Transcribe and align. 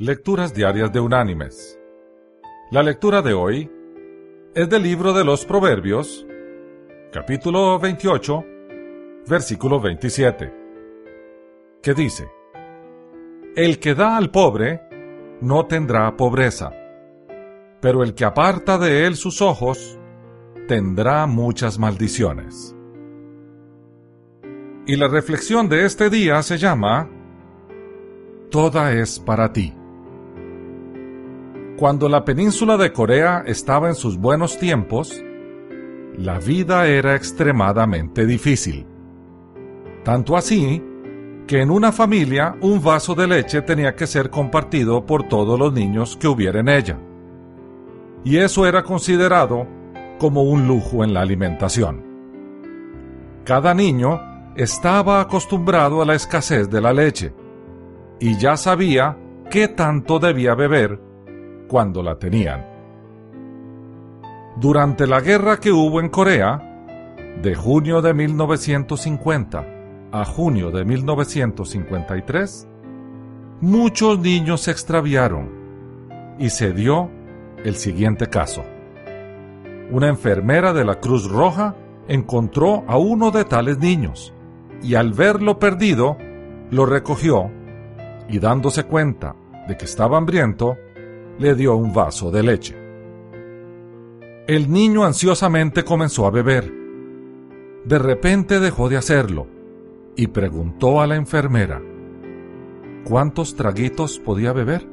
Lecturas 0.00 0.54
Diarias 0.54 0.92
de 0.92 1.00
Unánimes. 1.00 1.76
La 2.70 2.84
lectura 2.84 3.20
de 3.20 3.32
hoy 3.32 3.68
es 4.54 4.68
del 4.68 4.84
libro 4.84 5.12
de 5.12 5.24
los 5.24 5.44
Proverbios, 5.44 6.24
capítulo 7.12 7.80
28, 7.80 8.44
versículo 9.28 9.80
27, 9.80 10.54
que 11.82 11.94
dice, 11.94 12.30
El 13.56 13.80
que 13.80 13.96
da 13.96 14.16
al 14.16 14.30
pobre 14.30 14.82
no 15.40 15.66
tendrá 15.66 16.16
pobreza, 16.16 16.70
pero 17.80 18.04
el 18.04 18.14
que 18.14 18.24
aparta 18.24 18.78
de 18.78 19.04
él 19.04 19.16
sus 19.16 19.42
ojos 19.42 19.98
tendrá 20.68 21.26
muchas 21.26 21.76
maldiciones. 21.76 22.72
Y 24.86 24.94
la 24.94 25.08
reflexión 25.08 25.68
de 25.68 25.86
este 25.86 26.08
día 26.08 26.40
se 26.44 26.56
llama 26.56 27.10
Toda 28.48 28.92
es 28.92 29.18
para 29.18 29.52
ti. 29.52 29.74
Cuando 31.78 32.08
la 32.08 32.24
península 32.24 32.76
de 32.76 32.92
Corea 32.92 33.44
estaba 33.46 33.86
en 33.86 33.94
sus 33.94 34.18
buenos 34.18 34.58
tiempos, 34.58 35.22
la 36.16 36.40
vida 36.40 36.88
era 36.88 37.14
extremadamente 37.14 38.26
difícil. 38.26 38.84
Tanto 40.02 40.36
así 40.36 40.82
que 41.46 41.62
en 41.62 41.70
una 41.70 41.92
familia 41.92 42.56
un 42.62 42.82
vaso 42.82 43.14
de 43.14 43.28
leche 43.28 43.62
tenía 43.62 43.94
que 43.94 44.08
ser 44.08 44.28
compartido 44.28 45.06
por 45.06 45.28
todos 45.28 45.56
los 45.56 45.72
niños 45.72 46.16
que 46.16 46.26
hubiera 46.26 46.58
en 46.58 46.68
ella. 46.68 46.98
Y 48.24 48.38
eso 48.38 48.66
era 48.66 48.82
considerado 48.82 49.64
como 50.18 50.42
un 50.42 50.66
lujo 50.66 51.04
en 51.04 51.14
la 51.14 51.20
alimentación. 51.20 52.02
Cada 53.44 53.72
niño 53.72 54.52
estaba 54.56 55.20
acostumbrado 55.20 56.02
a 56.02 56.06
la 56.06 56.16
escasez 56.16 56.68
de 56.68 56.80
la 56.80 56.92
leche 56.92 57.32
y 58.18 58.36
ya 58.36 58.56
sabía 58.56 59.16
qué 59.48 59.68
tanto 59.68 60.18
debía 60.18 60.56
beber 60.56 61.06
cuando 61.68 62.02
la 62.02 62.18
tenían. 62.18 62.66
Durante 64.56 65.06
la 65.06 65.20
guerra 65.20 65.58
que 65.58 65.70
hubo 65.70 66.00
en 66.00 66.08
Corea, 66.08 66.64
de 67.42 67.54
junio 67.54 68.02
de 68.02 68.14
1950 68.14 69.66
a 70.10 70.24
junio 70.24 70.70
de 70.70 70.84
1953, 70.84 72.68
muchos 73.60 74.18
niños 74.18 74.62
se 74.62 74.72
extraviaron 74.72 75.50
y 76.38 76.50
se 76.50 76.72
dio 76.72 77.10
el 77.64 77.76
siguiente 77.76 78.26
caso. 78.26 78.64
Una 79.90 80.08
enfermera 80.08 80.72
de 80.72 80.84
la 80.84 80.96
Cruz 80.96 81.30
Roja 81.30 81.76
encontró 82.08 82.84
a 82.88 82.96
uno 82.98 83.30
de 83.30 83.44
tales 83.44 83.78
niños 83.78 84.34
y 84.82 84.94
al 84.94 85.12
verlo 85.12 85.58
perdido, 85.58 86.16
lo 86.70 86.86
recogió 86.86 87.50
y 88.28 88.38
dándose 88.38 88.84
cuenta 88.84 89.36
de 89.66 89.76
que 89.76 89.84
estaba 89.84 90.18
hambriento, 90.18 90.76
le 91.38 91.54
dio 91.54 91.76
un 91.76 91.92
vaso 91.92 92.30
de 92.30 92.42
leche. 92.42 92.76
El 94.46 94.72
niño 94.72 95.04
ansiosamente 95.04 95.84
comenzó 95.84 96.26
a 96.26 96.30
beber. 96.30 96.72
De 97.84 97.98
repente 97.98 98.60
dejó 98.60 98.88
de 98.88 98.96
hacerlo 98.96 99.46
y 100.16 100.26
preguntó 100.28 101.00
a 101.00 101.06
la 101.06 101.16
enfermera, 101.16 101.80
¿cuántos 103.04 103.54
traguitos 103.54 104.18
podía 104.18 104.52
beber? 104.52 104.88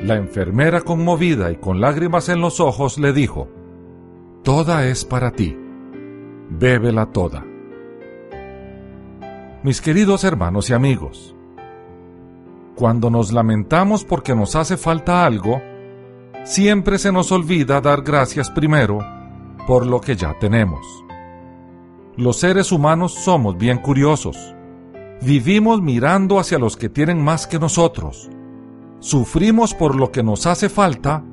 La 0.00 0.16
enfermera 0.16 0.80
conmovida 0.80 1.50
y 1.50 1.56
con 1.56 1.80
lágrimas 1.80 2.28
en 2.28 2.40
los 2.40 2.60
ojos 2.60 2.98
le 2.98 3.12
dijo, 3.12 3.48
Toda 4.42 4.86
es 4.86 5.04
para 5.04 5.32
ti, 5.32 5.56
bébela 6.50 7.06
toda. 7.06 7.44
Mis 9.62 9.80
queridos 9.80 10.24
hermanos 10.24 10.70
y 10.70 10.72
amigos, 10.72 11.36
cuando 12.78 13.10
nos 13.10 13.32
lamentamos 13.32 14.04
porque 14.04 14.36
nos 14.36 14.54
hace 14.54 14.76
falta 14.76 15.26
algo, 15.26 15.60
siempre 16.44 16.98
se 16.98 17.10
nos 17.10 17.32
olvida 17.32 17.80
dar 17.80 18.02
gracias 18.02 18.50
primero 18.50 19.00
por 19.66 19.84
lo 19.84 20.00
que 20.00 20.14
ya 20.14 20.38
tenemos. 20.38 20.86
Los 22.16 22.38
seres 22.38 22.70
humanos 22.70 23.14
somos 23.14 23.58
bien 23.58 23.78
curiosos. 23.78 24.54
Vivimos 25.20 25.82
mirando 25.82 26.38
hacia 26.38 26.60
los 26.60 26.76
que 26.76 26.88
tienen 26.88 27.20
más 27.20 27.48
que 27.48 27.58
nosotros. 27.58 28.30
Sufrimos 29.00 29.74
por 29.74 29.96
lo 29.96 30.12
que 30.12 30.22
nos 30.22 30.46
hace 30.46 30.68
falta 30.68 31.24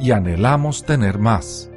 y 0.00 0.12
anhelamos 0.12 0.86
tener 0.86 1.18
más. 1.18 1.70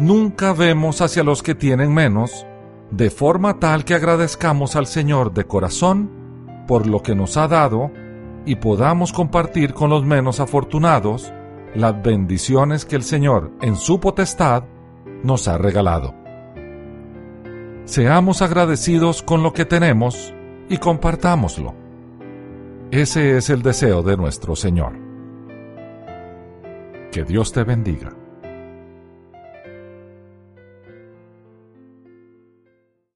Nunca 0.00 0.52
vemos 0.52 1.00
hacia 1.00 1.22
los 1.22 1.44
que 1.44 1.54
tienen 1.54 1.94
menos, 1.94 2.44
de 2.90 3.08
forma 3.10 3.60
tal 3.60 3.84
que 3.84 3.94
agradezcamos 3.94 4.74
al 4.74 4.88
Señor 4.88 5.32
de 5.32 5.44
corazón 5.44 6.10
por 6.66 6.88
lo 6.88 7.04
que 7.04 7.14
nos 7.14 7.36
ha 7.36 7.46
dado 7.46 7.92
y 8.46 8.56
podamos 8.56 9.12
compartir 9.12 9.74
con 9.74 9.90
los 9.90 10.04
menos 10.04 10.40
afortunados 10.40 11.32
las 11.74 12.00
bendiciones 12.02 12.86
que 12.86 12.96
el 12.96 13.02
Señor, 13.02 13.50
en 13.60 13.76
su 13.76 14.00
potestad, 14.00 14.64
nos 15.22 15.48
ha 15.48 15.58
regalado. 15.58 16.14
Seamos 17.84 18.40
agradecidos 18.40 19.22
con 19.22 19.42
lo 19.42 19.52
que 19.52 19.64
tenemos 19.64 20.32
y 20.68 20.78
compartámoslo. 20.78 21.74
Ese 22.90 23.36
es 23.36 23.50
el 23.50 23.62
deseo 23.62 24.02
de 24.02 24.16
nuestro 24.16 24.56
Señor. 24.56 24.92
Que 27.10 27.24
Dios 27.24 27.52
te 27.52 27.64
bendiga. 27.64 28.12